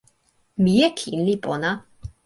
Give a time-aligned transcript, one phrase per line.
[0.63, 1.69] mije kin li pona.